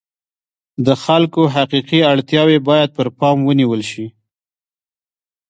د 0.85 0.87
خلکو 1.03 1.41
حقیقي 1.55 1.99
اړتیاوې 2.11 2.57
باید 2.69 2.89
پر 2.97 3.07
پام 3.19 3.37
ونیول 3.47 3.81
شي. 3.91 4.05